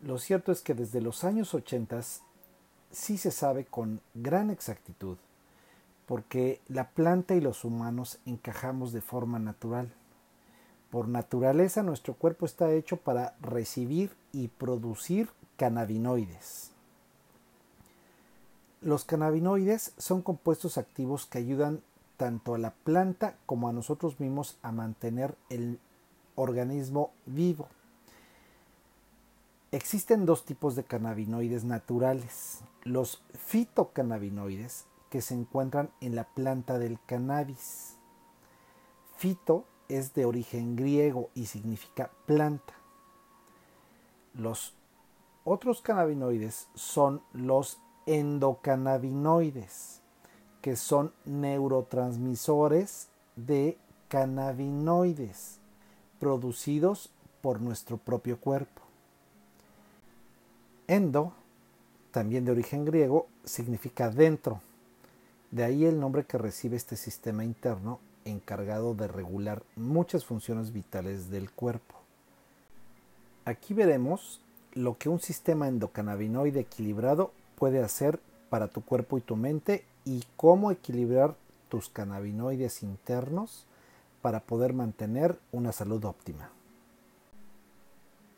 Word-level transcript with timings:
Lo 0.03 0.19
cierto 0.19 0.51
es 0.51 0.61
que 0.61 0.75
desde 0.75 1.01
los 1.01 1.23
años 1.23 1.53
80 1.55 2.01
sí 2.93 3.17
se 3.17 3.31
sabe 3.31 3.65
con 3.65 3.99
gran 4.13 4.49
exactitud, 4.49 5.17
porque 6.05 6.61
la 6.67 6.89
planta 6.91 7.35
y 7.35 7.41
los 7.41 7.65
humanos 7.65 8.19
encajamos 8.25 8.93
de 8.93 9.01
forma 9.01 9.39
natural. 9.39 9.91
Por 10.89 11.07
naturaleza 11.07 11.81
nuestro 11.81 12.13
cuerpo 12.13 12.45
está 12.45 12.71
hecho 12.71 12.97
para 12.97 13.35
recibir 13.41 14.11
y 14.31 14.47
producir 14.47 15.29
cannabinoides. 15.57 16.69
Los 18.81 19.03
cannabinoides 19.05 19.93
son 19.97 20.21
compuestos 20.21 20.77
activos 20.77 21.25
que 21.25 21.39
ayudan 21.39 21.81
tanto 22.17 22.53
a 22.53 22.59
la 22.59 22.71
planta 22.71 23.35
como 23.45 23.67
a 23.67 23.73
nosotros 23.73 24.19
mismos 24.19 24.57
a 24.61 24.71
mantener 24.71 25.35
el 25.49 25.79
organismo 26.35 27.11
vivo. 27.25 27.67
Existen 29.73 30.27
dos 30.27 30.45
tipos 30.45 30.75
de 30.75 30.83
cannabinoides 30.83 31.63
naturales, 31.63 32.61
los 32.83 33.23
fitocannabinoides 33.33 34.85
que 35.09 35.19
se 35.19 35.33
encuentran 35.33 35.89
en 35.99 36.15
la 36.15 36.25
planta 36.25 36.77
del 36.77 36.99
cannabis. 37.07 37.97
Fito 39.17 39.65
es 39.89 40.13
de 40.13 40.25
origen 40.25 40.75
griego 40.75 41.31
y 41.33 41.47
significa 41.47 42.11
planta. 42.27 42.75
Los 44.35 44.75
otros 45.43 45.81
cannabinoides 45.81 46.67
son 46.75 47.23
los 47.33 47.79
endocannabinoides, 48.05 50.01
que 50.61 50.75
son 50.75 51.13
neurotransmisores 51.25 53.07
de 53.35 53.79
cannabinoides 54.07 55.57
producidos 56.19 57.09
por 57.41 57.59
nuestro 57.59 57.97
propio 57.97 58.39
cuerpo. 58.39 58.82
Endo, 60.93 61.33
también 62.11 62.45
de 62.45 62.51
origen 62.51 62.85
griego, 62.85 63.25
significa 63.43 64.11
dentro. 64.11 64.61
De 65.49 65.63
ahí 65.63 65.85
el 65.85 65.99
nombre 65.99 66.23
que 66.23 66.37
recibe 66.37 66.77
este 66.77 66.97
sistema 66.97 67.43
interno 67.43 67.99
encargado 68.25 68.93
de 68.93 69.07
regular 69.07 69.63
muchas 69.75 70.23
funciones 70.23 70.71
vitales 70.71 71.31
del 71.31 71.49
cuerpo. 71.49 71.95
Aquí 73.43 73.73
veremos 73.73 74.39
lo 74.73 74.99
que 74.99 75.09
un 75.09 75.19
sistema 75.19 75.67
endocannabinoide 75.67 76.59
equilibrado 76.59 77.31
puede 77.57 77.81
hacer 77.81 78.19
para 78.51 78.67
tu 78.67 78.85
cuerpo 78.85 79.17
y 79.17 79.21
tu 79.21 79.35
mente 79.35 79.85
y 80.05 80.23
cómo 80.37 80.69
equilibrar 80.69 81.35
tus 81.69 81.89
cannabinoides 81.89 82.83
internos 82.83 83.65
para 84.21 84.41
poder 84.41 84.73
mantener 84.73 85.39
una 85.51 85.71
salud 85.71 86.05
óptima. 86.05 86.51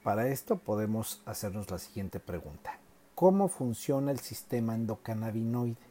Para 0.05 0.27
esto 0.27 0.57
podemos 0.57 1.23
hacernos 1.25 1.71
la 1.71 1.79
siguiente 1.79 2.19
pregunta. 2.19 2.77
¿Cómo 3.15 3.47
funciona 3.47 4.11
el 4.11 4.19
sistema 4.19 4.75
endocannabinoide? 4.75 5.81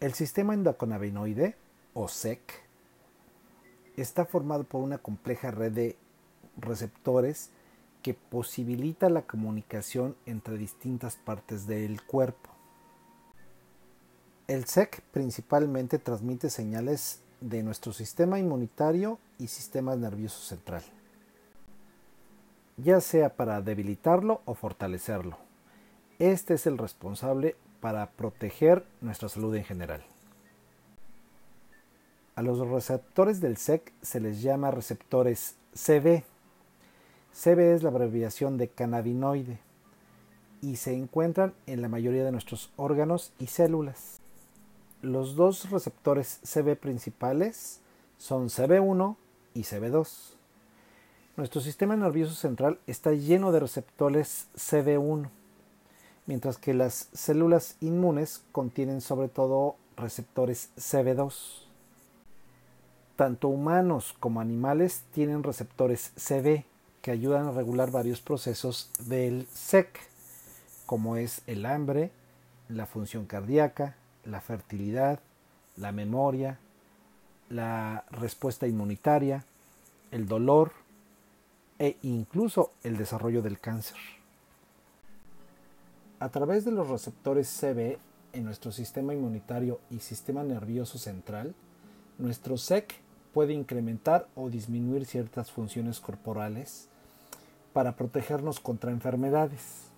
El 0.00 0.14
sistema 0.14 0.54
endocannabinoide, 0.54 1.56
o 1.92 2.08
SEC, 2.08 2.40
está 3.98 4.24
formado 4.24 4.64
por 4.64 4.80
una 4.80 4.96
compleja 4.96 5.50
red 5.50 5.72
de 5.72 5.96
receptores 6.56 7.50
que 8.00 8.14
posibilita 8.14 9.10
la 9.10 9.26
comunicación 9.26 10.16
entre 10.24 10.56
distintas 10.56 11.16
partes 11.16 11.66
del 11.66 12.02
cuerpo. 12.02 12.48
El 14.48 14.64
SEC 14.64 15.02
principalmente 15.12 15.98
transmite 15.98 16.48
señales 16.48 17.20
de 17.42 17.62
nuestro 17.62 17.92
sistema 17.92 18.38
inmunitario 18.38 19.18
y 19.38 19.48
sistema 19.48 19.94
nervioso 19.96 20.40
central 20.40 20.82
ya 22.76 23.00
sea 23.00 23.36
para 23.36 23.60
debilitarlo 23.60 24.42
o 24.44 24.54
fortalecerlo. 24.54 25.38
Este 26.18 26.54
es 26.54 26.66
el 26.66 26.78
responsable 26.78 27.56
para 27.80 28.10
proteger 28.10 28.84
nuestra 29.00 29.28
salud 29.28 29.54
en 29.54 29.64
general. 29.64 30.04
A 32.34 32.42
los 32.42 32.58
receptores 32.66 33.40
del 33.40 33.56
SEC 33.56 33.92
se 34.00 34.20
les 34.20 34.40
llama 34.40 34.70
receptores 34.70 35.56
CB. 35.74 36.24
CB 37.34 37.74
es 37.74 37.82
la 37.82 37.90
abreviación 37.90 38.56
de 38.56 38.68
cannabinoide 38.68 39.58
y 40.62 40.76
se 40.76 40.94
encuentran 40.94 41.54
en 41.66 41.82
la 41.82 41.88
mayoría 41.88 42.24
de 42.24 42.32
nuestros 42.32 42.70
órganos 42.76 43.32
y 43.38 43.48
células. 43.48 44.20
Los 45.02 45.34
dos 45.34 45.70
receptores 45.70 46.40
CB 46.44 46.76
principales 46.76 47.80
son 48.16 48.48
CB1 48.48 49.16
y 49.54 49.62
CB2. 49.62 50.36
Nuestro 51.34 51.62
sistema 51.62 51.96
nervioso 51.96 52.34
central 52.34 52.78
está 52.86 53.12
lleno 53.12 53.52
de 53.52 53.60
receptores 53.60 54.48
CD1, 54.54 55.30
mientras 56.26 56.58
que 56.58 56.74
las 56.74 57.08
células 57.14 57.76
inmunes 57.80 58.42
contienen 58.52 59.00
sobre 59.00 59.28
todo 59.28 59.76
receptores 59.96 60.68
CB2. 60.76 61.62
Tanto 63.16 63.48
humanos 63.48 64.14
como 64.20 64.42
animales 64.42 65.04
tienen 65.14 65.42
receptores 65.42 66.12
CB 66.16 66.66
que 67.00 67.10
ayudan 67.10 67.46
a 67.46 67.52
regular 67.52 67.90
varios 67.90 68.20
procesos 68.20 68.90
del 68.98 69.46
SEC, 69.54 70.00
como 70.84 71.16
es 71.16 71.40
el 71.46 71.64
hambre, 71.64 72.10
la 72.68 72.84
función 72.84 73.24
cardíaca, 73.24 73.96
la 74.26 74.42
fertilidad, 74.42 75.18
la 75.78 75.92
memoria, 75.92 76.58
la 77.48 78.04
respuesta 78.10 78.66
inmunitaria, 78.66 79.46
el 80.10 80.26
dolor, 80.28 80.81
e 81.82 81.96
incluso 82.02 82.70
el 82.84 82.96
desarrollo 82.96 83.42
del 83.42 83.58
cáncer. 83.58 83.96
A 86.20 86.28
través 86.28 86.64
de 86.64 86.70
los 86.70 86.88
receptores 86.88 87.48
CB 87.48 87.98
en 88.32 88.44
nuestro 88.44 88.70
sistema 88.70 89.12
inmunitario 89.14 89.80
y 89.90 89.98
sistema 89.98 90.44
nervioso 90.44 90.96
central, 90.96 91.56
nuestro 92.18 92.56
SEC 92.56 92.94
puede 93.34 93.52
incrementar 93.52 94.28
o 94.36 94.48
disminuir 94.48 95.06
ciertas 95.06 95.50
funciones 95.50 95.98
corporales 95.98 96.88
para 97.72 97.96
protegernos 97.96 98.60
contra 98.60 98.92
enfermedades, 98.92 99.88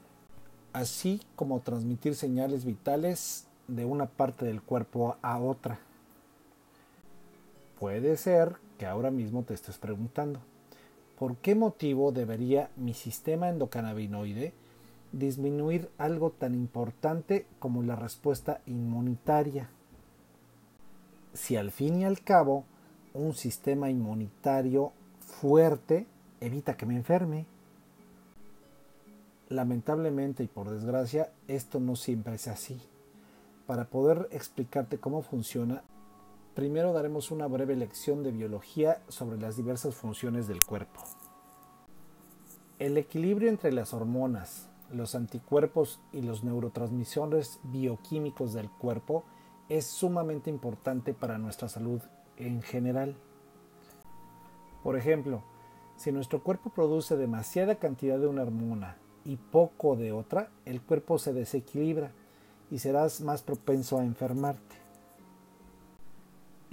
así 0.72 1.21
como 1.37 1.61
transmitir 1.61 2.15
señales 2.15 2.65
vitales 2.65 3.47
de 3.69 3.84
una 3.84 4.07
parte 4.07 4.47
del 4.47 4.63
cuerpo 4.63 5.19
a 5.21 5.39
otra. 5.39 5.78
Puede 7.78 8.16
ser 8.16 8.57
que 8.78 8.86
ahora 8.86 9.10
mismo 9.10 9.42
te 9.42 9.53
estés 9.53 9.77
preguntando, 9.77 10.41
¿por 11.19 11.37
qué 11.37 11.55
motivo 11.55 12.13
debería 12.13 12.71
mi 12.77 12.95
sistema 12.95 13.49
endocannabinoide 13.49 14.53
disminuir 15.13 15.91
algo 15.99 16.31
tan 16.31 16.55
importante 16.55 17.47
como 17.59 17.83
la 17.83 17.97
respuesta 17.97 18.61
inmunitaria? 18.66 19.71
Si 21.33 21.57
al 21.57 21.71
fin 21.71 22.01
y 22.01 22.05
al 22.05 22.21
cabo 22.22 22.65
un 23.15 23.34
sistema 23.34 23.91
inmunitario 23.91 24.93
fuerte 25.21 26.07
evita 26.41 26.77
que 26.77 26.87
me 26.87 26.97
enferme. 26.97 27.47
Lamentablemente 29.49 30.43
y 30.43 30.47
por 30.47 30.71
desgracia, 30.71 31.31
esto 31.49 31.81
no 31.81 31.97
siempre 31.97 32.34
es 32.34 32.49
así. 32.49 32.81
Para 33.67 33.84
poder 33.84 34.28
explicarte 34.33 34.99
cómo 34.99 35.22
funciona, 35.22 35.83
Primero 36.54 36.92
daremos 36.92 37.33
una 37.33 37.48
breve 37.48 37.74
lección 37.74 38.22
de 38.22 38.30
biología 38.30 39.03
sobre 39.09 39.39
las 39.39 39.56
diversas 39.56 39.97
funciones 39.97 40.47
del 40.47 40.65
cuerpo. 40.65 41.01
El 42.78 42.97
equilibrio 42.97 43.48
entre 43.48 43.72
las 43.72 43.92
hormonas, 43.92 44.68
los 44.92 45.16
anticuerpos 45.16 46.01
y 46.12 46.22
los 46.22 46.45
neurotransmisores 46.45 47.59
bioquímicos 47.65 48.53
del 48.53 48.71
cuerpo 48.71 49.24
es 49.68 49.84
sumamente 49.86 50.48
importante 50.48 51.12
para 51.12 51.39
nuestra 51.39 51.68
salud 51.68 52.01
en 52.36 52.62
general. 52.62 53.16
Por 54.84 54.97
ejemplo, 54.97 55.42
si 55.97 56.12
nuestro 56.12 56.45
cuerpo 56.45 56.71
produce 56.71 57.16
demasiada 57.16 57.80
cantidad 57.80 58.18
de 58.21 58.28
una 58.28 58.42
hormona 58.42 58.97
y 59.24 59.36
poco 59.36 59.97
de 59.97 60.12
otra, 60.12 60.50
el 60.66 60.80
cuerpo 60.83 61.18
se 61.18 61.33
desequilibra 61.33 62.12
y 62.71 62.78
serás 62.78 63.21
más 63.22 63.42
propenso 63.42 63.98
a 63.98 64.04
enfermarte. 64.04 64.84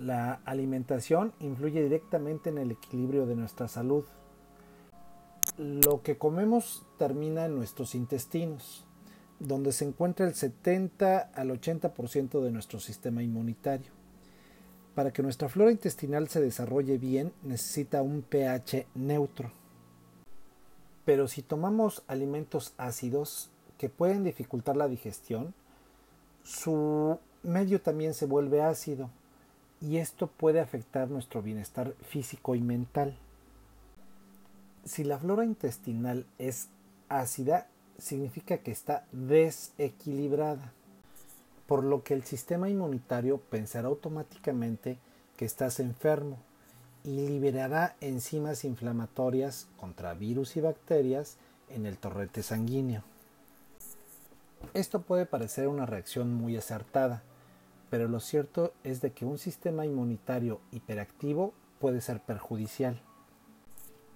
La 0.02 0.42
alimentación 0.46 1.32
influye 1.42 1.84
directamente 1.84 2.50
en 2.50 2.58
el 2.58 2.72
equilibrio 2.72 3.28
de 3.28 3.36
nuestra 3.36 3.68
salud. 3.68 4.04
Lo 5.60 6.02
que 6.02 6.18
comemos 6.18 6.84
termina 6.98 7.46
en 7.46 7.56
nuestros 7.56 7.94
intestinos, 7.94 8.84
donde 9.40 9.72
se 9.72 9.86
encuentra 9.86 10.26
el 10.26 10.34
70 10.34 11.20
al 11.36 11.52
80% 11.52 12.42
de 12.42 12.52
nuestro 12.52 12.80
sistema 12.80 13.22
inmunitario. 13.22 13.92
Para 14.96 15.14
que 15.14 15.22
nuestra 15.22 15.50
flora 15.50 15.72
intestinal 15.72 16.30
se 16.30 16.42
desarrolle 16.42 16.98
bien 16.98 17.32
necesita 17.44 18.02
un 18.02 18.24
pH 18.24 18.88
neutro. 18.96 19.52
Pero 21.06 21.28
si 21.28 21.44
tomamos 21.44 22.02
alimentos 22.08 22.74
ácidos 22.80 23.52
que 23.78 23.90
pueden 23.90 24.24
dificultar 24.24 24.76
la 24.78 24.88
digestión, 24.88 25.54
su 26.44 27.20
medio 27.44 27.82
también 27.82 28.16
se 28.16 28.26
vuelve 28.26 28.64
ácido 28.64 29.12
y 29.82 29.98
esto 29.98 30.28
puede 30.28 30.60
afectar 30.60 31.10
nuestro 31.10 31.42
bienestar 31.42 31.94
físico 32.08 32.56
y 32.56 32.62
mental. 32.62 33.18
Si 34.86 35.04
la 35.04 35.18
flora 35.18 35.44
intestinal 35.44 36.26
es 36.38 36.70
ácida, 37.10 37.68
significa 37.98 38.60
que 38.60 38.72
está 38.72 39.06
desequilibrada, 39.12 40.72
por 41.68 41.84
lo 41.84 42.04
que 42.04 42.14
el 42.14 42.24
sistema 42.24 42.70
inmunitario 42.70 43.40
pensará 43.40 43.88
automáticamente 43.88 44.98
que 45.38 45.46
estás 45.46 45.80
enfermo 45.80 46.38
y 47.04 47.28
liberará 47.28 47.96
enzimas 48.02 48.64
inflamatorias 48.64 49.68
contra 49.78 50.14
virus 50.14 50.56
y 50.58 50.62
bacterias 50.62 51.38
en 51.70 51.86
el 51.86 51.98
torrente 51.98 52.44
sanguíneo. 52.44 53.04
Esto 54.74 55.02
puede 55.02 55.26
parecer 55.26 55.68
una 55.68 55.86
reacción 55.86 56.34
muy 56.34 56.56
acertada, 56.56 57.24
pero 57.92 58.08
lo 58.08 58.22
cierto 58.22 58.74
es 58.86 59.02
de 59.02 59.12
que 59.12 59.26
un 59.26 59.38
sistema 59.38 59.86
inmunitario 59.86 60.62
hiperactivo 60.72 61.54
puede 61.78 62.00
ser 62.00 62.22
perjudicial. 62.22 63.02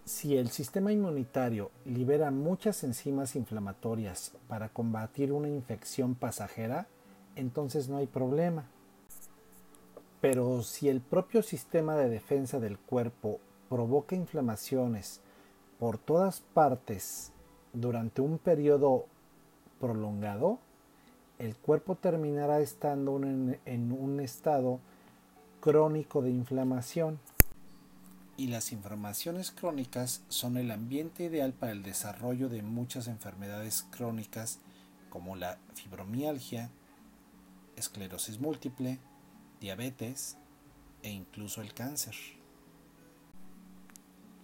Si 0.05 0.37
el 0.37 0.49
sistema 0.49 0.93
inmunitario 0.93 1.71
libera 1.83 2.31
muchas 2.31 2.85
enzimas 2.85 3.35
inflamatorias 3.35 4.31
para 4.47 4.69
combatir 4.69 5.33
una 5.33 5.49
infección 5.49 6.15
pasajera, 6.15 6.87
entonces 7.35 7.89
no 7.89 7.97
hay 7.97 8.07
problema. 8.07 8.63
Pero 10.21 10.61
si 10.61 10.87
el 10.87 11.01
propio 11.01 11.43
sistema 11.43 11.97
de 11.97 12.07
defensa 12.07 12.61
del 12.61 12.79
cuerpo 12.79 13.41
provoca 13.67 14.15
inflamaciones 14.15 15.19
por 15.79 15.97
todas 15.97 16.39
partes 16.39 17.33
durante 17.73 18.21
un 18.21 18.37
periodo 18.37 19.07
prolongado, 19.81 20.59
el 21.39 21.55
cuerpo 21.55 21.95
terminará 21.95 22.59
estando 22.59 23.17
en, 23.17 23.91
un 23.91 24.19
estado 24.19 24.79
crónico 25.59 26.21
de 26.21 26.31
inflamación. 26.31 27.19
Y 28.37 28.47
las 28.47 28.71
inflamaciones 28.71 29.51
crónicas 29.51 30.23
son 30.27 30.57
el 30.57 30.71
ambiente 30.71 31.23
ideal 31.23 31.53
para 31.53 31.71
el 31.71 31.83
desarrollo 31.83 32.49
de 32.49 32.61
muchas 32.61 33.07
enfermedades 33.07 33.85
crónicas 33.91 34.59
como 35.09 35.35
la 35.35 35.57
fibromialgia, 35.73 36.69
esclerosis 37.77 38.39
múltiple, 38.39 38.99
diabetes 39.61 40.37
e 41.01 41.09
incluso 41.09 41.61
el 41.61 41.73
cáncer. 41.73 42.15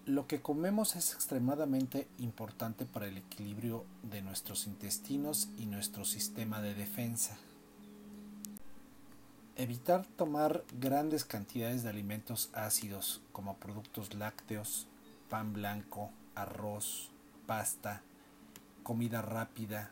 Lo 0.08 0.26
que 0.26 0.42
comemos 0.42 0.96
es 0.96 1.14
extremadamente 1.14 2.08
importante 2.18 2.88
para 2.88 3.06
el 3.06 3.18
equilibrio 3.18 3.86
de 4.02 4.24
nuestros 4.24 4.66
intestinos 4.66 5.50
y 5.60 5.68
nuestro 5.68 6.06
sistema 6.06 6.60
de 6.60 6.74
defensa. 6.74 7.38
Evitar 9.58 10.08
tomar 10.08 10.64
grandes 10.80 11.24
cantidades 11.24 11.84
de 11.84 11.90
alimentos 11.90 12.50
ácidos 12.54 13.22
como 13.32 13.58
productos 13.58 14.16
lácteos, 14.16 14.88
pan 15.30 15.54
blanco, 15.54 16.10
arroz, 16.34 17.12
pasta, 17.46 18.02
comida 18.82 19.22
rápida 19.22 19.92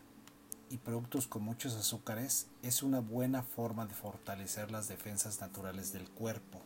y 0.71 0.77
productos 0.77 1.27
con 1.27 1.43
muchos 1.43 1.75
azúcares 1.75 2.47
es 2.63 2.81
una 2.81 2.99
buena 2.99 3.43
forma 3.43 3.85
de 3.85 3.93
fortalecer 3.93 4.71
las 4.71 4.87
defensas 4.87 5.39
naturales 5.39 5.93
del 5.93 6.09
cuerpo. 6.09 6.63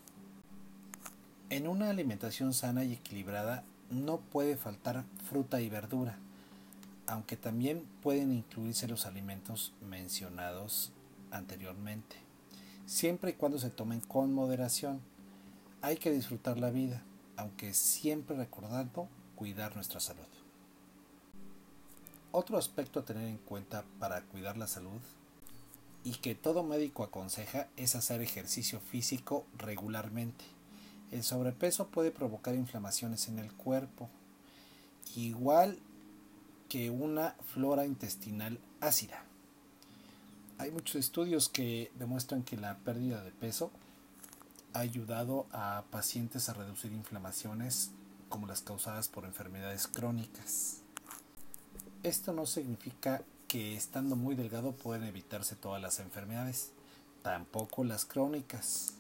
En 1.50 1.68
una 1.68 1.90
alimentación 1.90 2.54
sana 2.54 2.84
y 2.84 2.94
equilibrada 2.94 3.64
no 3.90 4.18
puede 4.18 4.58
faltar 4.58 5.04
fruta 5.30 5.62
y 5.62 5.70
verdura, 5.70 6.18
aunque 7.06 7.38
también 7.38 7.86
pueden 8.02 8.32
incluirse 8.32 8.88
los 8.88 9.06
alimentos 9.06 9.74
mencionados 9.88 10.92
anteriormente, 11.32 12.16
siempre 12.86 13.32
y 13.32 13.34
cuando 13.34 13.60
se 13.60 13.70
tomen 13.70 14.00
con 14.00 14.34
moderación. 14.34 15.02
Hay 15.82 15.98
que 15.98 16.12
disfrutar 16.12 16.58
la 16.58 16.70
vida, 16.70 17.04
aunque 17.36 17.74
siempre 17.74 18.38
recordando 18.38 19.10
cuidar 19.36 19.76
nuestra 19.76 20.00
salud. 20.00 20.24
Otro 22.32 22.58
aspecto 22.58 23.00
a 23.00 23.06
tener 23.06 23.28
en 23.28 23.38
cuenta 23.38 23.84
para 24.00 24.22
cuidar 24.22 24.58
la 24.58 24.66
salud 24.66 25.02
y 26.04 26.14
que 26.14 26.36
todo 26.36 26.64
médico 26.64 27.04
aconseja 27.04 27.68
es 27.78 27.96
hacer 27.96 28.22
ejercicio 28.22 28.80
físico 28.80 29.46
regularmente. 29.58 30.46
El 31.14 31.22
sobrepeso 31.22 31.90
puede 31.90 32.10
provocar 32.10 32.56
inflamaciones 32.56 33.28
en 33.28 33.38
el 33.38 33.54
cuerpo, 33.54 34.10
igual 35.16 35.78
que 36.68 36.90
una 36.90 37.36
flora 37.54 37.86
intestinal 37.86 38.58
ácida. 38.82 39.24
Hay 40.58 40.72
muchos 40.72 40.96
estudios 40.96 41.50
que 41.50 41.92
demuestran 42.00 42.42
que 42.42 42.58
la 42.58 42.80
pérdida 42.80 43.24
de 43.24 43.30
peso 43.30 43.70
ha 44.74 44.80
ayudado 44.80 45.46
a 45.52 45.84
pacientes 45.92 46.50
a 46.50 46.56
reducir 46.56 46.92
inflamaciones 46.92 47.92
como 48.28 48.48
las 48.48 48.62
causadas 48.62 49.08
por 49.08 49.26
enfermedades 49.26 49.86
crónicas. 49.86 50.80
Esto 52.02 52.34
no 52.34 52.48
significa 52.48 53.22
que 53.48 53.76
estando 53.76 54.16
muy 54.16 54.34
delgado 54.34 54.72
pueden 54.72 55.04
evitarse 55.04 55.56
todas 55.56 55.80
las 55.80 56.00
enfermedades, 56.00 56.72
tampoco 57.22 57.84
las 57.84 58.04
crónicas. 58.04 58.96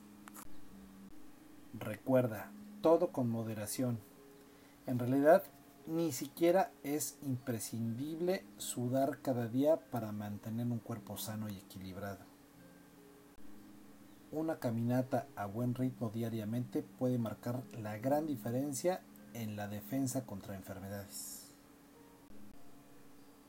Recuerda, 1.73 2.51
todo 2.81 3.11
con 3.11 3.29
moderación. 3.29 3.99
En 4.85 4.99
realidad, 4.99 5.43
ni 5.87 6.11
siquiera 6.11 6.71
es 6.83 7.17
imprescindible 7.23 8.45
sudar 8.57 9.19
cada 9.21 9.47
día 9.47 9.77
para 9.89 10.11
mantener 10.11 10.67
un 10.67 10.77
cuerpo 10.77 11.17
sano 11.17 11.49
y 11.49 11.57
equilibrado. 11.57 12.25
Una 14.31 14.59
caminata 14.59 15.27
a 15.35 15.47
buen 15.47 15.73
ritmo 15.73 16.11
diariamente 16.11 16.83
puede 16.83 17.17
marcar 17.17 17.63
la 17.73 17.97
gran 17.97 18.27
diferencia 18.27 19.01
en 19.33 19.55
la 19.55 19.67
defensa 19.67 20.27
contra 20.27 20.55
enfermedades. 20.55 21.55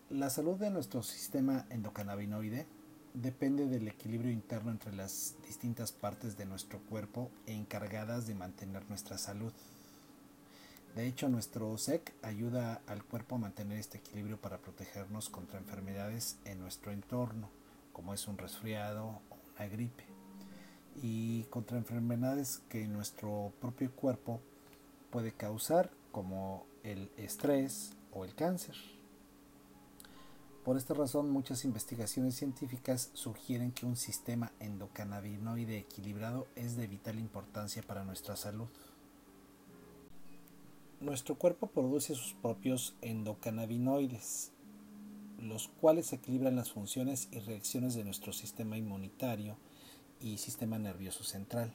La 0.08 0.30
salud 0.30 0.56
de 0.56 0.70
nuestro 0.70 1.02
sistema 1.02 1.66
endocannabinoide 1.68 2.66
depende 3.14 3.68
del 3.68 3.86
equilibrio 3.86 4.32
interno 4.32 4.72
entre 4.72 4.92
las 4.92 5.36
distintas 5.46 5.92
partes 5.92 6.36
de 6.36 6.46
nuestro 6.46 6.80
cuerpo 6.80 7.30
encargadas 7.46 8.26
de 8.26 8.34
mantener 8.34 8.88
nuestra 8.88 9.18
salud. 9.18 9.52
De 10.96 11.06
hecho, 11.06 11.28
nuestro 11.28 11.76
SEC 11.78 12.12
ayuda 12.22 12.80
al 12.86 13.04
cuerpo 13.04 13.36
a 13.36 13.38
mantener 13.38 13.78
este 13.78 13.98
equilibrio 13.98 14.36
para 14.36 14.58
protegernos 14.58 15.28
contra 15.28 15.58
enfermedades 15.58 16.38
en 16.44 16.60
nuestro 16.60 16.92
entorno, 16.92 17.48
como 17.92 18.14
es 18.14 18.28
un 18.28 18.36
resfriado 18.36 19.20
o 19.30 19.36
una 19.56 19.66
gripe, 19.68 20.04
y 21.02 21.44
contra 21.44 21.78
enfermedades 21.78 22.62
que 22.68 22.86
nuestro 22.86 23.52
propio 23.60 23.90
cuerpo 23.92 24.40
puede 25.10 25.32
causar, 25.32 25.90
como 26.12 26.66
el 26.84 27.10
estrés 27.16 27.92
o 28.12 28.24
el 28.24 28.34
cáncer. 28.34 28.76
Por 30.64 30.78
esta 30.78 30.94
razón, 30.94 31.28
muchas 31.28 31.66
investigaciones 31.66 32.36
científicas 32.36 33.10
sugieren 33.12 33.70
que 33.70 33.84
un 33.84 33.96
sistema 33.96 34.50
endocannabinoide 34.60 35.76
equilibrado 35.76 36.46
es 36.56 36.74
de 36.76 36.86
vital 36.86 37.18
importancia 37.18 37.82
para 37.82 38.02
nuestra 38.02 38.34
salud. 38.34 38.68
Nuestro 41.02 41.34
cuerpo 41.34 41.66
produce 41.66 42.14
sus 42.14 42.32
propios 42.32 42.94
endocannabinoides, 43.02 44.52
los 45.38 45.68
cuales 45.68 46.14
equilibran 46.14 46.56
las 46.56 46.72
funciones 46.72 47.28
y 47.30 47.40
reacciones 47.40 47.94
de 47.94 48.04
nuestro 48.04 48.32
sistema 48.32 48.78
inmunitario 48.78 49.58
y 50.18 50.38
sistema 50.38 50.78
nervioso 50.78 51.24
central. 51.24 51.74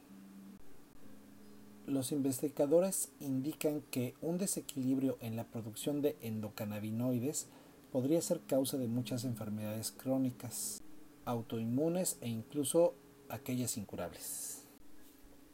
Los 1.85 2.11
investigadores 2.11 3.11
indican 3.19 3.81
que 3.91 4.15
un 4.21 4.39
desequilibrio 4.39 5.19
en 5.21 5.35
la 5.35 5.43
producción 5.43 6.01
de 6.01 6.17
endocannabinoides 6.21 7.49
podría 7.91 8.21
ser 8.21 8.41
causa 8.41 8.77
de 8.77 8.87
muchas 8.87 9.23
enfermedades 9.23 9.91
crónicas, 9.91 10.83
autoinmunes 11.25 12.17
e 12.21 12.29
incluso 12.29 12.95
aquellas 13.29 13.77
incurables. 13.77 14.65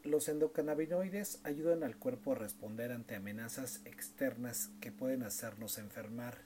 Los 0.04 0.28
endocannabinoides 0.30 1.40
ayudan 1.44 1.84
al 1.84 1.98
cuerpo 1.98 2.34
a 2.34 2.36
responder 2.36 2.92
ante 2.92 3.16
amenazas 3.16 3.82
externas 3.86 4.70
que 4.80 4.92
pueden 4.92 5.24
hacernos 5.24 5.78
enfermar, 5.78 6.42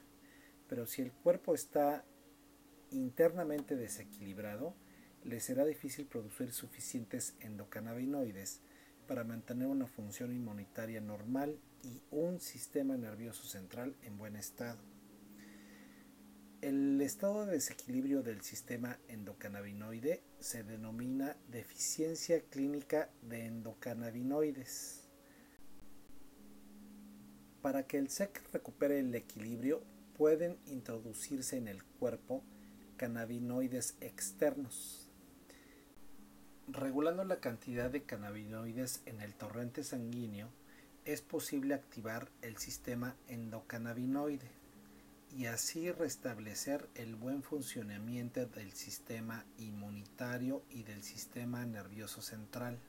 pero 0.67 0.85
si 0.85 1.01
el 1.01 1.11
cuerpo 1.11 1.53
está 1.53 2.05
internamente 2.91 3.75
desequilibrado, 3.75 4.75
le 5.23 5.39
será 5.41 5.65
difícil 5.65 6.05
producir 6.05 6.53
suficientes 6.53 7.35
endocannabinoides 7.41 8.61
para 9.07 9.23
mantener 9.23 9.67
una 9.67 9.87
función 9.87 10.33
inmunitaria 10.33 11.01
normal 11.01 11.59
y 11.83 12.01
un 12.11 12.39
sistema 12.39 12.95
nervioso 12.95 13.43
central 13.43 13.95
en 14.03 14.17
buen 14.17 14.35
estado. 14.35 14.88
El 16.61 16.99
estado 16.99 17.45
de 17.45 17.53
desequilibrio 17.53 18.21
del 18.21 18.41
sistema 18.41 18.99
endocannabinoide 19.07 20.21
se 20.41 20.61
denomina 20.61 21.37
deficiencia 21.47 22.41
clínica 22.41 23.09
de 23.21 23.45
endocannabinoides. 23.45 25.07
Para 27.61 27.87
que 27.87 27.97
el 27.97 28.09
SEC 28.09 28.43
recupere 28.51 28.99
el 28.99 29.15
equilibrio, 29.15 29.81
pueden 30.17 30.57
introducirse 30.65 31.55
en 31.55 31.69
el 31.69 31.81
cuerpo 31.81 32.43
cannabinoides 32.97 33.95
externos. 34.01 35.09
Regulando 36.67 37.23
la 37.23 37.39
cantidad 37.39 37.89
de 37.89 38.03
cannabinoides 38.03 39.01
en 39.05 39.21
el 39.21 39.33
torrente 39.33 39.85
sanguíneo, 39.85 40.49
es 41.05 41.21
posible 41.21 41.73
activar 41.73 42.29
el 42.41 42.57
sistema 42.57 43.15
endocannabinoide 43.29 44.58
y 45.35 45.45
así 45.45 45.91
restablecer 45.91 46.89
el 46.95 47.15
buen 47.15 47.43
funcionamiento 47.43 48.45
del 48.45 48.73
sistema 48.73 49.45
inmunitario 49.57 50.63
y 50.69 50.83
del 50.83 51.03
sistema 51.03 51.65
nervioso 51.65 52.21
central. 52.21 52.79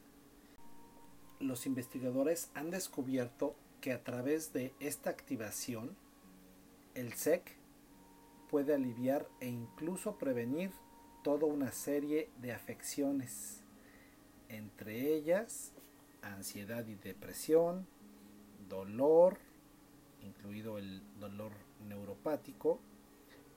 Los 1.39 1.67
investigadores 1.67 2.51
han 2.55 2.71
descubierto 2.71 3.55
que 3.81 3.93
a 3.93 4.03
través 4.03 4.53
de 4.53 4.75
esta 4.81 5.11
activación, 5.11 5.97
el 6.95 7.13
SEC 7.15 7.57
puede 8.51 8.75
aliviar 8.75 9.29
e 9.41 9.49
incluso 9.49 10.19
prevenir 10.19 10.71
toda 11.23 11.47
una 11.47 11.73
serie 11.73 12.31
de 12.41 12.53
afecciones, 12.53 13.63
entre 14.49 15.15
ellas 15.15 15.73
ansiedad 16.23 16.87
y 16.87 16.95
depresión, 16.95 17.87
dolor, 18.69 19.39
incluido 20.23 20.79
el 20.79 21.03
dolor 21.19 21.53
neuropático, 21.87 22.81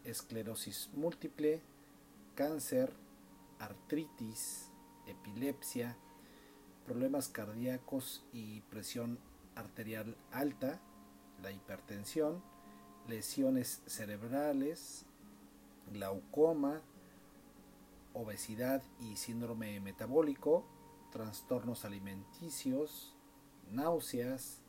esclerosis 0.04 0.90
múltiple, 0.94 1.62
cáncer, 2.36 2.94
artritis, 3.60 4.70
epilepsia, 5.08 5.98
problemas 6.86 7.30
cardíacos 7.30 8.26
y 8.34 8.62
presión 8.62 9.20
arterial 9.56 10.18
alta, 10.32 10.80
la 11.42 11.52
hipertensión, 11.52 12.42
lesiones 13.08 13.82
cerebrales, 13.86 15.06
glaucoma, 15.92 16.82
obesidad 18.14 18.84
y 19.00 19.16
síndrome 19.18 19.80
metabólico, 19.80 20.66
trastornos 21.12 21.86
alimenticios, 21.86 23.16
náuseas, 23.72 24.62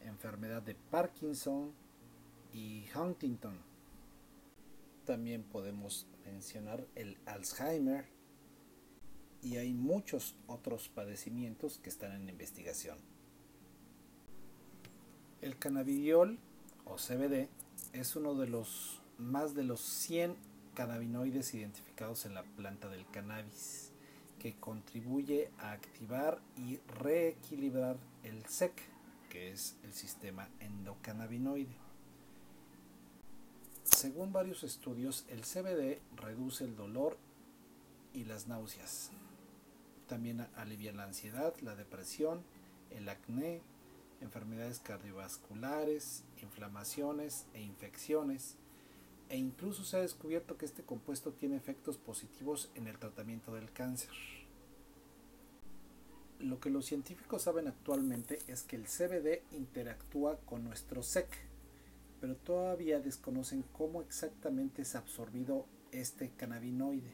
enfermedad 0.00 0.62
de 0.62 0.74
Parkinson 0.74 1.72
y 2.52 2.84
Huntington. 2.94 3.58
También 5.04 5.42
podemos 5.42 6.06
mencionar 6.24 6.86
el 6.94 7.18
Alzheimer 7.26 8.06
y 9.42 9.56
hay 9.56 9.72
muchos 9.72 10.36
otros 10.46 10.88
padecimientos 10.88 11.78
que 11.78 11.90
están 11.90 12.12
en 12.12 12.28
investigación. 12.28 12.98
El 15.40 15.58
cannabidiol 15.58 16.38
o 16.84 16.96
CBD 16.96 17.48
es 17.92 18.14
uno 18.14 18.34
de 18.34 18.46
los 18.46 19.02
más 19.18 19.54
de 19.54 19.64
los 19.64 19.80
100 19.80 20.36
cannabinoides 20.74 21.54
identificados 21.54 22.24
en 22.26 22.34
la 22.34 22.44
planta 22.44 22.88
del 22.88 23.06
cannabis 23.10 23.92
que 24.38 24.54
contribuye 24.54 25.50
a 25.58 25.72
activar 25.72 26.40
y 26.56 26.78
reequilibrar 26.98 27.96
el 28.24 28.44
SEC, 28.46 28.72
que 29.30 29.52
es 29.52 29.76
el 29.84 29.92
sistema 29.92 30.48
endocannabinoide. 30.60 31.81
Según 34.02 34.32
varios 34.32 34.64
estudios, 34.64 35.24
el 35.28 35.42
CBD 35.42 36.00
reduce 36.16 36.64
el 36.64 36.74
dolor 36.74 37.16
y 38.12 38.24
las 38.24 38.48
náuseas. 38.48 39.12
También 40.08 40.44
alivia 40.56 40.92
la 40.92 41.04
ansiedad, 41.04 41.54
la 41.60 41.76
depresión, 41.76 42.42
el 42.90 43.08
acné, 43.08 43.60
enfermedades 44.20 44.80
cardiovasculares, 44.80 46.24
inflamaciones 46.42 47.46
e 47.54 47.62
infecciones, 47.62 48.56
e 49.28 49.36
incluso 49.36 49.84
se 49.84 49.98
ha 49.98 50.00
descubierto 50.00 50.58
que 50.58 50.64
este 50.64 50.82
compuesto 50.82 51.30
tiene 51.30 51.54
efectos 51.54 51.96
positivos 51.96 52.70
en 52.74 52.88
el 52.88 52.98
tratamiento 52.98 53.54
del 53.54 53.72
cáncer. 53.72 54.10
Lo 56.40 56.58
que 56.58 56.70
los 56.70 56.86
científicos 56.86 57.42
saben 57.42 57.68
actualmente 57.68 58.40
es 58.48 58.64
que 58.64 58.74
el 58.74 58.86
CBD 58.88 59.42
interactúa 59.52 60.38
con 60.38 60.64
nuestro 60.64 61.04
SEC, 61.04 61.51
pero 62.22 62.36
todavía 62.36 63.00
desconocen 63.00 63.64
cómo 63.72 64.00
exactamente 64.00 64.82
es 64.82 64.94
absorbido 64.94 65.66
este 65.90 66.30
cannabinoide. 66.30 67.12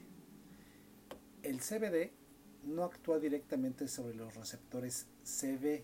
El 1.42 1.60
CBD 1.60 2.12
no 2.64 2.84
actúa 2.84 3.18
directamente 3.18 3.88
sobre 3.88 4.14
los 4.14 4.34
receptores 4.34 5.06
CB, 5.24 5.82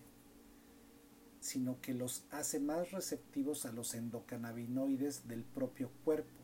sino 1.39 1.81
que 1.81 1.95
los 1.95 2.23
hace 2.29 2.59
más 2.59 2.91
receptivos 2.91 3.65
a 3.65 3.71
los 3.71 3.95
endocannabinoides 3.95 5.27
del 5.27 5.43
propio 5.43 5.89
cuerpo. 6.03 6.43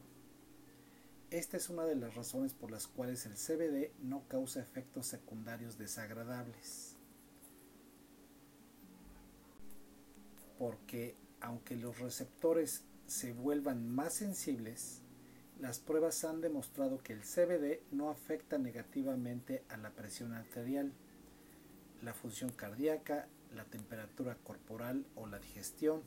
Esta 1.30 1.58
es 1.58 1.70
una 1.70 1.86
de 1.86 1.98
las 1.98 2.16
razones 2.16 2.56
por 2.56 2.72
las 2.72 2.88
cuales 2.88 3.28
el 3.28 3.34
CBD 3.34 3.92
no 4.02 4.28
causa 4.28 4.60
efectos 4.60 5.06
secundarios 5.06 5.78
desagradables. 5.78 6.96
Porque 10.58 11.16
aunque 11.41 11.75
los 11.75 12.00
receptores 12.00 12.83
se 13.07 13.33
vuelvan 13.33 13.89
más 13.89 14.13
sensibles, 14.13 15.01
las 15.60 15.79
pruebas 15.79 16.24
han 16.24 16.41
demostrado 16.41 17.03
que 17.03 17.13
el 17.13 17.21
CBD 17.21 17.81
no 17.91 18.10
afecta 18.10 18.57
negativamente 18.57 19.63
a 19.69 19.77
la 19.77 19.91
presión 19.91 20.33
arterial, 20.33 20.93
la 22.01 22.13
función 22.13 22.51
cardíaca 22.51 23.27
la 23.55 23.65
temperatura 23.65 24.36
corporal 24.43 25.05
o 25.15 25.27
la 25.27 25.39
digestión. 25.39 26.01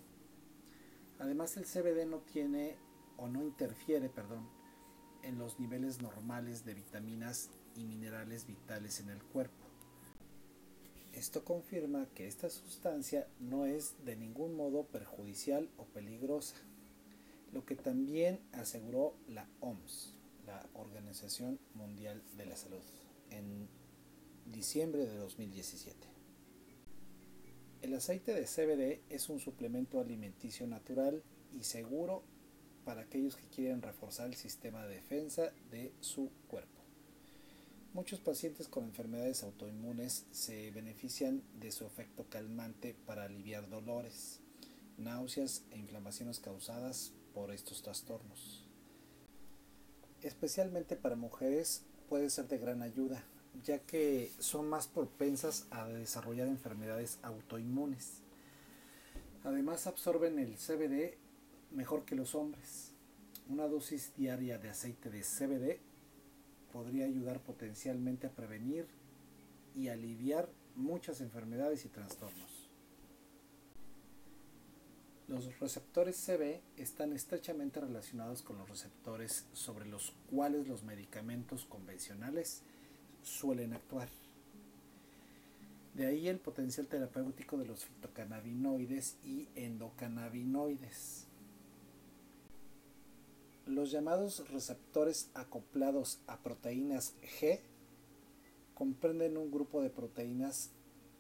Además 1.18 1.56
el 1.56 1.64
CBD 1.64 2.06
no 2.06 2.18
tiene 2.18 2.76
o 3.16 3.28
no 3.28 3.42
interfiere, 3.42 4.08
perdón, 4.08 4.48
en 5.22 5.38
los 5.38 5.60
niveles 5.60 6.02
normales 6.02 6.64
de 6.64 6.74
vitaminas 6.74 7.50
y 7.76 7.84
minerales 7.84 8.46
vitales 8.46 9.00
en 9.00 9.10
el 9.10 9.22
cuerpo. 9.22 9.63
Esto 11.16 11.44
confirma 11.44 12.09
que 12.14 12.26
esta 12.26 12.50
sustancia 12.50 13.28
no 13.38 13.66
es 13.66 13.94
de 14.04 14.16
ningún 14.16 14.56
modo 14.56 14.85
perjudicial 14.85 15.68
o 15.78 15.85
peligrosa, 15.85 16.56
lo 17.52 17.64
que 17.64 17.76
también 17.76 18.40
aseguró 18.52 19.14
la 19.28 19.49
OMS, 19.61 20.12
la 20.44 20.66
Organización 20.75 21.61
Mundial 21.75 22.21
de 22.37 22.47
la 22.47 22.56
Salud, 22.56 22.83
en 23.30 23.68
diciembre 24.52 25.06
de 25.06 25.16
2017. 25.16 25.97
El 27.83 27.94
aceite 27.94 28.35
de 28.35 28.47
CBD 28.47 29.00
es 29.09 29.28
un 29.28 29.38
suplemento 29.38 30.00
alimenticio 30.00 30.66
natural 30.66 31.23
y 31.52 31.62
seguro 31.62 32.25
para 32.85 33.02
aquellos 33.02 33.37
que 33.37 33.47
quieren 33.47 33.83
reforzar 33.83 34.26
el 34.26 34.35
sistema 34.35 34.85
de 34.85 34.97
defensa 34.97 35.52
de 35.71 35.92
su 36.00 36.30
cuerpo. 36.49 36.74
Muchos 37.94 38.18
pacientes 38.18 38.66
con 38.66 38.84
enfermedades 38.84 39.44
autoinmunes 39.44 40.26
se 40.32 40.72
benefician 40.72 41.42
de 41.60 41.70
su 41.70 41.86
efecto 41.86 42.26
calmante 42.28 42.96
para 43.06 43.22
aliviar 43.22 43.70
dolores, 43.70 44.40
náuseas 44.98 45.62
e 45.70 45.78
inflamaciones 45.78 46.40
causadas 46.40 47.12
por 47.32 47.52
estos 47.52 47.82
trastornos. 47.82 48.66
Especialmente 50.22 50.96
para 50.96 51.14
mujeres 51.14 51.84
puede 52.08 52.30
ser 52.30 52.48
de 52.48 52.58
gran 52.58 52.82
ayuda 52.82 53.24
ya 53.62 53.78
que 53.78 54.32
son 54.40 54.68
más 54.68 54.88
propensas 54.88 55.66
a 55.70 55.86
desarrollar 55.86 56.48
enfermedades 56.48 57.20
autoinmunes. 57.22 58.22
Además 59.44 59.86
absorben 59.86 60.40
el 60.40 60.56
CBD 60.56 61.16
mejor 61.70 62.04
que 62.04 62.16
los 62.16 62.34
hombres. 62.34 62.90
Una 63.48 63.68
dosis 63.68 64.12
diaria 64.16 64.58
de 64.58 64.70
aceite 64.70 65.10
de 65.10 65.20
CBD 65.20 65.93
podría 66.75 67.07
ayudar 67.07 67.38
potencialmente 67.38 68.26
a 68.26 68.31
prevenir 68.31 68.85
y 69.76 69.88
aliviar 69.88 70.49
muchas 70.75 71.21
enfermedades 71.21 71.85
y 71.85 71.88
trastornos. 71.88 72.69
Los 75.28 75.61
receptores 75.61 76.16
CB 76.16 76.61
están 76.76 77.12
estrechamente 77.12 77.81
relacionados 77.81 78.43
con 78.43 78.59
los 78.59 78.69
receptores 78.69 79.47
sobre 79.52 79.87
los 79.87 80.12
cuales 80.28 80.66
los 80.66 80.83
medicamentos 80.83 81.64
convencionales 81.64 82.62
suelen 83.23 83.73
actuar. 83.73 84.09
De 85.95 86.07
ahí 86.07 86.26
el 86.26 86.40
potencial 86.40 86.88
terapéutico 86.88 87.57
de 87.57 87.66
los 87.66 87.85
fitocannabinoides 87.85 89.16
y 89.25 89.47
endocannabinoides. 89.54 91.28
Los 93.66 93.90
llamados 93.90 94.47
receptores 94.50 95.30
acoplados 95.33 96.18
a 96.26 96.38
proteínas 96.38 97.14
G 97.40 97.61
comprenden 98.75 99.38
un 99.38 99.50
grupo 99.50 99.80
de 99.80 99.88
proteínas 99.88 100.71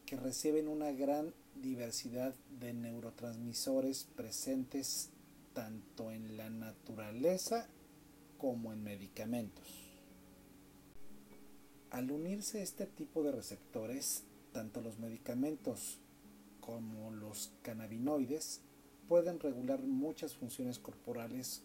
que 0.04 0.16
reciben 0.16 0.68
una 0.68 0.92
gran 0.92 1.32
diversidad 1.62 2.34
de 2.60 2.74
neurotransmisores 2.74 4.04
presentes 4.14 5.08
tanto 5.54 6.10
en 6.10 6.36
la 6.36 6.50
naturaleza 6.50 7.66
como 8.36 8.74
en 8.74 8.82
medicamentos. 8.82 9.64
Al 11.90 12.10
unirse 12.10 12.62
este 12.62 12.86
tipo 12.86 13.22
de 13.22 13.32
receptores, 13.32 14.24
tanto 14.52 14.82
los 14.82 14.98
medicamentos 14.98 15.98
como 16.60 17.10
los 17.10 17.52
cannabinoides 17.62 18.60
pueden 19.08 19.40
regular 19.40 19.80
muchas 19.80 20.34
funciones 20.34 20.78
corporales 20.78 21.62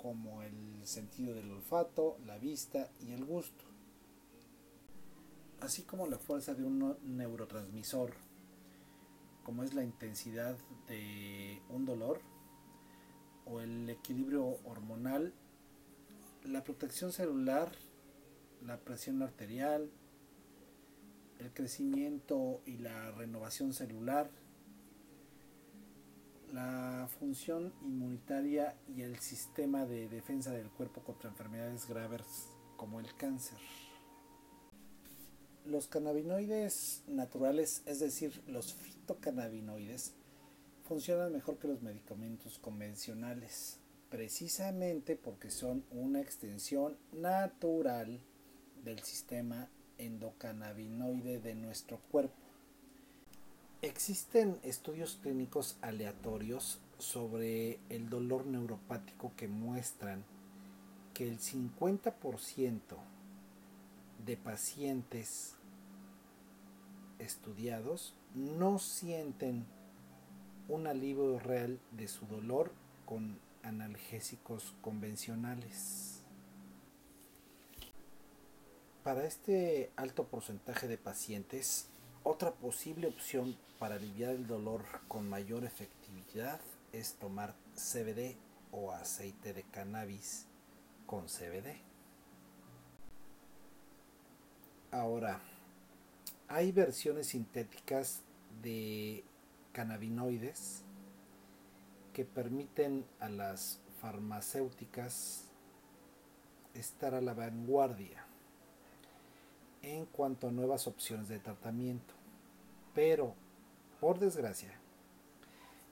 como 0.00 0.42
el 0.42 0.86
sentido 0.86 1.34
del 1.34 1.50
olfato, 1.50 2.18
la 2.24 2.38
vista 2.38 2.90
y 3.00 3.12
el 3.12 3.24
gusto, 3.24 3.64
así 5.60 5.82
como 5.82 6.06
la 6.06 6.18
fuerza 6.18 6.54
de 6.54 6.64
un 6.64 6.96
neurotransmisor 7.02 8.14
como 9.42 9.64
es 9.64 9.74
la 9.74 9.82
intensidad 9.82 10.56
de 10.86 11.60
un 11.70 11.84
dolor 11.84 12.20
o 13.46 13.60
el 13.60 13.88
equilibrio 13.90 14.44
hormonal, 14.64 15.34
la 16.44 16.62
protección 16.62 17.12
celular, 17.12 17.72
la 18.64 18.78
presión 18.78 19.22
arterial, 19.22 19.90
el 21.38 21.52
crecimiento 21.52 22.60
y 22.64 22.76
la 22.78 23.10
renovación 23.12 23.72
celular, 23.72 24.30
la 26.52 27.08
función 27.18 27.72
inmunitaria 27.82 28.76
y 28.88 29.02
el 29.02 29.18
sistema 29.20 29.84
de 29.86 30.08
defensa 30.08 30.50
del 30.50 30.70
cuerpo 30.70 31.02
contra 31.02 31.30
enfermedades 31.30 31.88
graves 31.88 32.48
como 32.76 33.00
el 33.00 33.14
cáncer. 33.14 33.58
Los 35.66 35.86
cannabinoides 35.86 37.02
naturales, 37.06 37.82
es 37.86 38.00
decir, 38.00 38.42
los 38.46 38.74
fitocannabinoides, 38.74 40.14
funcionan 40.84 41.32
mejor 41.32 41.58
que 41.58 41.68
los 41.68 41.82
medicamentos 41.82 42.58
convencionales, 42.58 43.78
precisamente 44.08 45.14
porque 45.16 45.50
son 45.50 45.84
una 45.92 46.20
extensión 46.20 46.96
natural 47.12 48.20
del 48.82 49.00
sistema 49.00 49.68
endocannabinoide 49.98 51.38
de 51.38 51.54
nuestro 51.54 52.00
cuerpo. 52.10 52.39
Existen 53.82 54.58
estudios 54.62 55.18
clínicos 55.22 55.78
aleatorios 55.80 56.80
sobre 56.98 57.78
el 57.88 58.10
dolor 58.10 58.44
neuropático 58.44 59.32
que 59.38 59.48
muestran 59.48 60.22
que 61.14 61.26
el 61.26 61.38
50% 61.38 62.80
de 64.26 64.36
pacientes 64.36 65.54
estudiados 67.18 68.12
no 68.34 68.78
sienten 68.78 69.64
un 70.68 70.86
alivio 70.86 71.38
real 71.38 71.80
de 71.92 72.06
su 72.06 72.26
dolor 72.26 72.72
con 73.06 73.38
analgésicos 73.62 74.74
convencionales. 74.82 76.20
Para 79.02 79.24
este 79.24 79.90
alto 79.96 80.26
porcentaje 80.26 80.86
de 80.86 80.98
pacientes, 80.98 81.89
otra 82.22 82.52
posible 82.52 83.06
opción 83.06 83.56
para 83.78 83.94
aliviar 83.94 84.32
el 84.32 84.46
dolor 84.46 84.84
con 85.08 85.28
mayor 85.28 85.64
efectividad 85.64 86.60
es 86.92 87.14
tomar 87.14 87.54
CBD 87.74 88.36
o 88.72 88.92
aceite 88.92 89.52
de 89.52 89.62
cannabis 89.64 90.46
con 91.06 91.26
CBD. 91.26 91.80
Ahora, 94.90 95.40
hay 96.48 96.72
versiones 96.72 97.28
sintéticas 97.28 98.22
de 98.62 99.24
cannabinoides 99.72 100.82
que 102.12 102.24
permiten 102.24 103.06
a 103.20 103.28
las 103.28 103.80
farmacéuticas 104.00 105.44
estar 106.74 107.14
a 107.14 107.20
la 107.20 107.34
vanguardia 107.34 108.29
en 109.82 110.06
cuanto 110.06 110.48
a 110.48 110.52
nuevas 110.52 110.86
opciones 110.86 111.28
de 111.28 111.38
tratamiento. 111.38 112.14
Pero, 112.94 113.34
por 114.00 114.18
desgracia, 114.18 114.72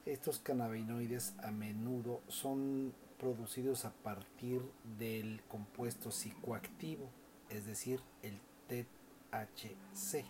estos 0.06 0.38
cannabinoides 0.38 1.34
a 1.42 1.50
menudo 1.50 2.22
son 2.28 2.94
producidos 3.18 3.84
a 3.84 3.92
partir 3.92 4.62
del 4.98 5.42
compuesto 5.48 6.10
psicoactivo, 6.10 7.10
es 7.50 7.66
decir, 7.66 8.00
el 8.22 8.40
THC. 8.68 10.24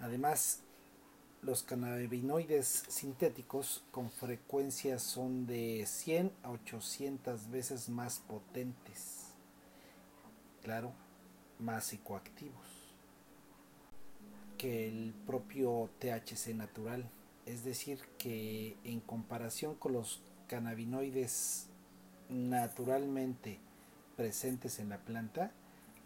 Además, 0.00 0.62
los 1.42 1.62
cannabinoides 1.62 2.84
sintéticos 2.88 3.82
con 3.90 4.10
frecuencia 4.10 4.98
son 4.98 5.46
de 5.46 5.84
100 5.86 6.32
a 6.42 6.50
800 6.50 7.50
veces 7.50 7.88
más 7.88 8.18
potentes. 8.20 9.28
Claro, 10.62 10.92
más 11.60 11.84
psicoactivos 11.86 12.80
que 14.60 14.86
el 14.88 15.14
propio 15.26 15.88
THC 16.00 16.54
natural. 16.54 17.08
Es 17.46 17.64
decir, 17.64 17.98
que 18.18 18.76
en 18.84 19.00
comparación 19.00 19.74
con 19.74 19.94
los 19.94 20.20
cannabinoides 20.48 21.68
naturalmente 22.28 23.58
presentes 24.16 24.78
en 24.78 24.90
la 24.90 24.98
planta, 24.98 25.52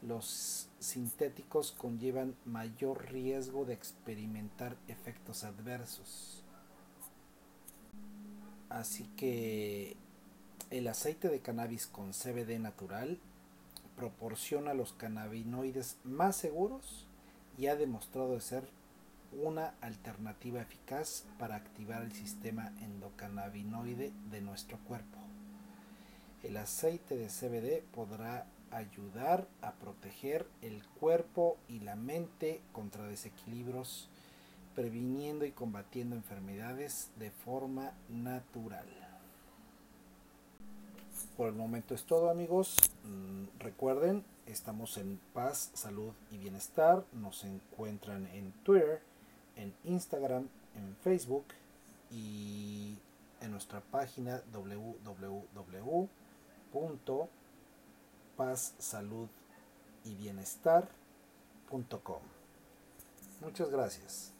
los 0.02 0.68
sintéticos 0.78 1.72
conllevan 1.72 2.36
mayor 2.44 3.10
riesgo 3.10 3.64
de 3.64 3.74
experimentar 3.74 4.76
efectos 4.86 5.42
adversos. 5.42 6.44
Así 8.68 9.08
que 9.16 9.96
el 10.70 10.86
aceite 10.86 11.28
de 11.28 11.40
cannabis 11.40 11.88
con 11.88 12.12
CBD 12.12 12.60
natural 12.60 13.18
proporciona 13.96 14.74
los 14.74 14.92
cannabinoides 14.92 15.98
más 16.04 16.36
seguros 16.36 17.06
y 17.56 17.66
ha 17.66 17.76
demostrado 17.76 18.38
ser 18.40 18.64
una 19.32 19.74
alternativa 19.80 20.60
eficaz 20.60 21.24
para 21.38 21.56
activar 21.56 22.02
el 22.02 22.12
sistema 22.12 22.72
endocannabinoide 22.80 24.12
de 24.30 24.40
nuestro 24.40 24.78
cuerpo. 24.78 25.18
El 26.42 26.56
aceite 26.56 27.16
de 27.16 27.28
CBD 27.28 27.82
podrá 27.94 28.46
ayudar 28.70 29.48
a 29.62 29.72
proteger 29.72 30.46
el 30.62 30.82
cuerpo 31.00 31.56
y 31.68 31.80
la 31.80 31.96
mente 31.96 32.60
contra 32.72 33.06
desequilibrios, 33.06 34.08
previniendo 34.74 35.46
y 35.46 35.52
combatiendo 35.52 36.16
enfermedades 36.16 37.10
de 37.18 37.30
forma 37.30 37.92
natural. 38.08 39.03
Por 41.36 41.48
el 41.48 41.54
momento 41.54 41.94
es 41.94 42.04
todo 42.04 42.30
amigos. 42.30 42.76
Mm, 43.04 43.58
recuerden, 43.58 44.24
estamos 44.46 44.96
en 44.98 45.18
paz, 45.32 45.70
salud 45.74 46.12
y 46.30 46.38
bienestar. 46.38 47.04
Nos 47.12 47.44
encuentran 47.44 48.26
en 48.28 48.52
Twitter, 48.64 49.00
en 49.56 49.74
Instagram, 49.84 50.48
en 50.76 50.96
Facebook 51.02 51.46
y 52.10 52.98
en 53.40 53.50
nuestra 53.50 53.80
página 53.80 54.42
www 54.52 56.08
paz, 58.36 58.74
salud 58.78 59.28
y 60.04 60.14
bienestar.com. 60.14 62.22
Muchas 63.40 63.70
gracias. 63.70 64.33